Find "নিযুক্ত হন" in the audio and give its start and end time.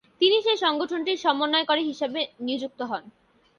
2.39-3.03